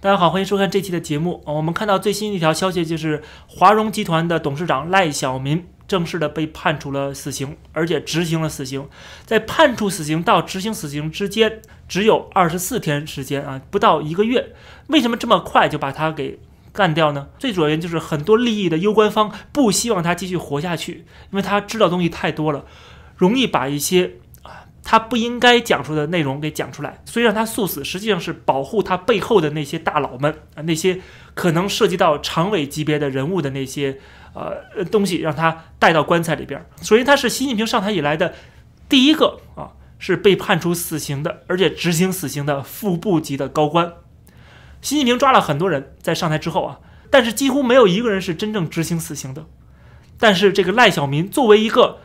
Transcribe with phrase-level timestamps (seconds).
[0.00, 1.42] 大家好，欢迎收看这期的节目。
[1.44, 8.88] 我们看到最新一条消息，就是华融集团的董事长赖小民正式的被判处了死刑，而且执行了死刑。
[9.26, 14.54] 在判处死刑到执行死刑之间，只有二十四天时间啊，不到一个月。
[14.86, 16.38] 为什么这么快就把他给
[16.72, 17.26] 干掉呢？
[17.36, 22.64] 最主要原因就是很多利益的攸关方不希望他继续活下去，因为他知道东西太多了，
[23.16, 24.12] 容易把一些。
[24.90, 30.98] 他不应该讲出的内容给讲出来，所以让他速死，实际上是保护他背后的那些大佬们啊，那些
[31.34, 33.98] 可能涉及到常委级别的人物的那些
[34.32, 36.64] 呃东西，让他带到棺材里边。
[36.80, 38.32] 首先，他是习近平上台以来的
[38.88, 43.92] 第一个啊，是被判处死刑的，而且执行死刑的副部级的高官。
[44.80, 46.80] 习近平抓了很多人在上台之后啊，
[47.10, 49.44] 但是几乎没有一个人是真正执行死刑的。
[50.18, 51.98] 但是这个赖小民作为一个。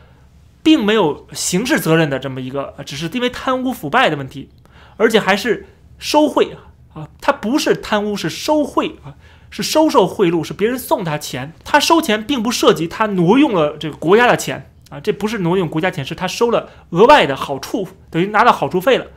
[0.63, 4.49] 并没有刑事责任的这么一个，只是因为贪污腐败的问题，
[4.97, 5.67] 而且还是
[5.99, 6.55] 收贿
[6.93, 9.13] 啊，他不是贪污，是收贿啊，
[9.49, 19.07] 是收受贿赂，是别人送他钱，他收钱并不涉及他挪用了这个国家的钱啊，这不是挪用国家钱，是他收了额外的好处，等于拿到好处费了，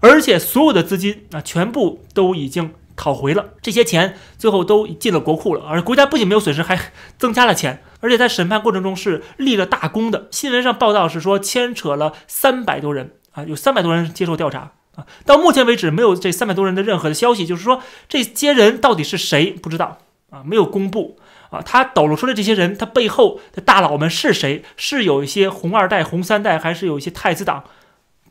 [0.00, 2.74] 而且所有的资金啊，全部都已经。
[2.96, 6.78] 讨回了这些钱，最后都进了国库了，而国家不仅没有损失，还
[7.18, 10.28] 增加了钱，而且在审判过程中是立了大功的。
[10.30, 15.06] 新闻上报道是说牵扯了三百多人啊，有三百多人接受调查啊。
[15.24, 19.98] 到目前为止，没有这三百多人的任何的消息，就是说这些人到底是谁不知道
[20.30, 21.18] 啊，没有公布
[21.50, 21.62] 啊。
[21.62, 24.64] 他抖露出来这些人，他背后的大佬们是谁？
[24.76, 27.64] 是有一些红二代、红三代，还是有一些太子党，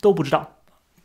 [0.00, 0.56] 都不知道。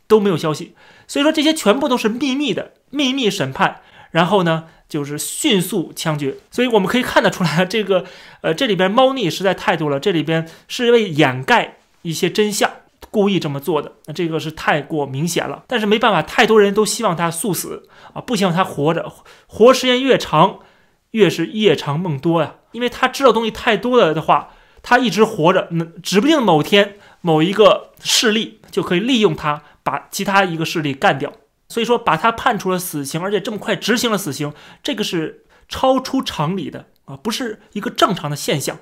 [0.06, 0.74] 都没有消息，
[1.06, 8.04] 所以说这些全部都是秘密的秘密审判，然后呢就是迅速枪决，所以我们可以看得出来，这个
[8.40, 12.70] 呃这里边猫腻实在太多了，这里边是为掩盖一些真相
[13.10, 15.64] 故意这么做的，那这个是太过明显了。
[15.66, 19.12] 但是没办法，太多人都希望他速死啊，不希望他活着，
[19.46, 20.60] 活时间越长
[21.10, 24.50] 越是夜长梦多呀，因为他知道东西太多了的话，
[24.82, 29.62] 他一直活着，那指不定某天某一个势力就可以利用他。
[29.84, 31.32] 把其他一个势力干掉，
[31.68, 34.52] 所以说把他判处了死刑，而且这么快执行了死刑，
[34.82, 38.78] 这个是超出常理的啊，不是一个正常的现象。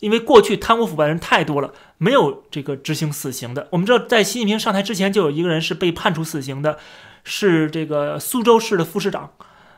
[0.00, 3.66] 因为过去贪污腐败人太多了，没有这个执行死刑的。
[3.70, 6.78] 我们知道，在习近平上台之前，就有一个人是被判处死刑的，
[7.24, 9.32] 是这个苏州市的副市长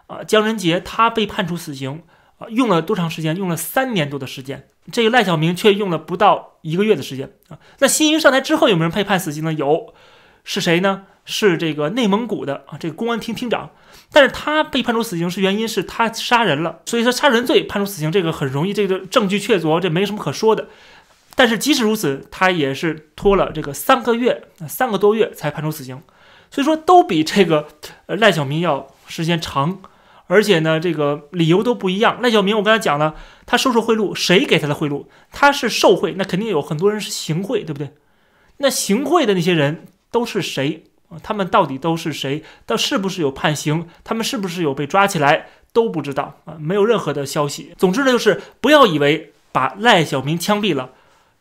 [0.09, 2.03] 啊姜仁杰，他被判处死刑
[2.39, 3.37] 啊，用了多长时间？
[3.37, 4.67] 用了三年多的时间。
[4.91, 7.61] 这个赖小民却用了不到一个月的时间啊。
[7.79, 9.53] 那习近平上台之后，有没有人被判死刑呢？
[9.53, 9.95] 有。
[10.45, 11.03] 是谁呢？
[11.31, 13.71] 是这个内蒙古的啊，这个公安厅厅长，
[14.11, 20.69] 但是他被判处死刑是原因是他杀人了，所以说杀人罪判处死刑这个很容易，这个证据确凿，这没什么可说的。
[21.37, 26.00] 但是即使如此，他也是拖了这个三个月，三个多月才判处死刑，
[26.50, 27.69] 所以说都比这个
[28.06, 29.83] 赖小民要时间长，
[30.28, 32.22] 而且呢，这个理由都不一样。
[32.22, 35.05] 赖小民我刚才讲了，他收受贿赂，谁给他的贿赂？
[35.31, 37.91] 他是受贿，那肯定有很多人是行贿，对不对？
[38.56, 39.84] 那行贿的那些人。
[40.11, 40.84] 都是谁？
[41.23, 42.43] 他们到底都是谁？
[42.67, 43.89] 到是不是有判刑？
[44.05, 45.47] 他们是不是有被抓起来？
[45.73, 47.75] 都不知道啊，没有任何的消息。
[47.77, 50.91] 总之呢，就是不要以为把赖小民枪毙了，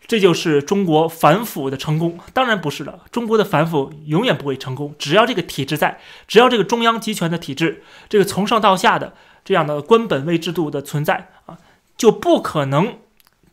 [0.06, 2.20] 这就是中国反腐的成功。
[2.34, 4.94] 当然不是了，中国的反腐永远不会成功。
[5.00, 9.14] 只要这个体制在，只要这个中央集权的体制，这个从上到下的
[9.46, 11.58] 这样的官本位制度的存在啊，
[11.96, 13.00] 就不可能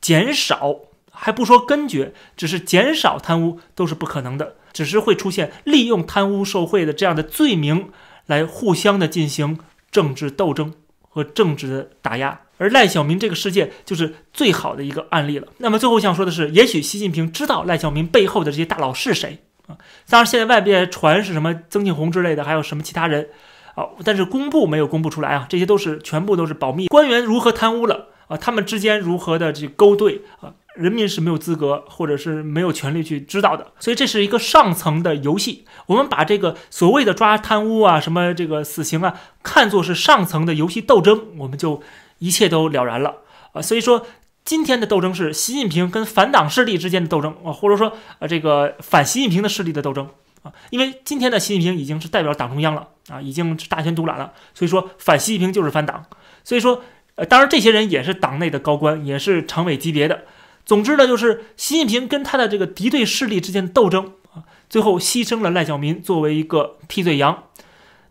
[0.01, 0.77] 减少，
[1.13, 4.57] 还不说根绝，只是减少贪污都是不可能的。
[4.75, 7.89] 只是会出现利用贪污受贿的这样的罪名
[8.27, 9.59] 来互相的进行
[9.91, 15.47] 政治斗争和政治的打压，而赖小民这个事件就是最好的一个案例了。
[15.59, 19.79] 那么最后想说的是，也许习近平知道赖小民背后的这些大佬是谁啊？
[20.09, 23.29] 当然现在外边传是什么曾庆红之类的，还有什么其他人
[23.77, 23.87] 啊？
[24.05, 26.89] 但是公布没有公布出来啊，这些都是全部都是保密。
[26.89, 28.37] 官员如何贪污了啊？
[28.37, 30.53] 他们之间如何的这勾兑啊？
[30.75, 35.65] 人民是没有资格，或者是没有权利去知道的，所以这是一个上层的游戏。
[35.87, 41.83] 我们把这个所谓的抓贪污啊，什么这个死刑啊，看作是上层的游戏斗争，我们就
[42.19, 43.19] 一切都了然了
[43.53, 43.63] 啊。
[43.63, 44.05] 所以说，
[44.45, 50.09] 今天的斗争是习近平跟反党势力之间的斗争啊，或者说呃这个反习近平的势力的斗争
[50.43, 50.53] 啊。
[50.71, 56.05] 因为今天的习近平已经是代表党中央了啊，已经是大权独揽了，所以说反习近平就是反党。
[56.43, 56.83] 所以说，
[57.15, 60.25] 呃，当然这些人也是党内的高官，也是常委级别的。
[60.65, 67.45] 总之呢，就是习近平跟他的这个敌对势力之间的斗争啊，最后牺牲了赖小民作为一个替罪羊。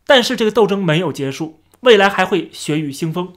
[0.05, 3.33] 但是这个斗争没有结束，未来还会血雨腥风。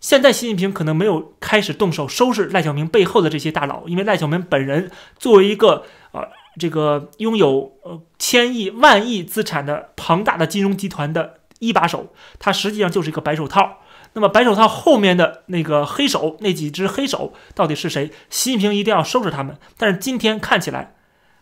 [0.00, 6.24] 现在习近平可能没有开始动手收拾赖小民背后的这些大佬，因为赖小民本人作为一个啊
[6.58, 13.79] 这个拥有呃千亿万亿资产的庞大的金融集团的一把手，他实际上就是一个白手套。
[14.12, 18.10] 那么白手套后面的那个黑手，那几只黑手到底是谁？
[18.28, 19.56] 习近平一定要收拾他们。
[19.78, 20.94] 但是今天看起来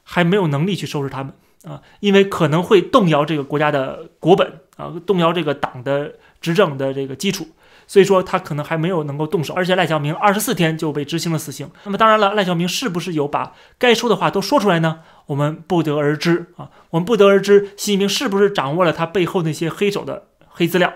[0.03, 1.33] 还没有能力去收拾他们
[1.65, 7.49] 啊，因为可能会动摇这个国家的国本啊，动摇这个党的执政的这个基础。
[7.87, 9.55] 所以说他可能还没有能够动手。
[9.55, 11.71] 而且赖小明二十四天就被执行了死刑。
[11.85, 15.01] 那么当然了，赖小明是不是有把该说的话都说出来呢？
[15.25, 20.93] 我们不得而知啊，我们不得而知习近平是不是掌握了他背后那些黑手的黑资料。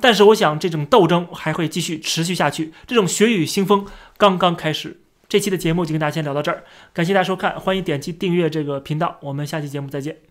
[0.00, 2.72] 但是我想，这种斗争还会继续持续下去。
[2.86, 3.84] 这种血雨腥风
[4.16, 5.00] 刚刚开始。
[5.28, 6.64] 这期的节目就跟大家先聊到这儿，
[6.94, 10.27] 感谢大家收看，欢迎点击订阅这个频道，我们下期节目再见。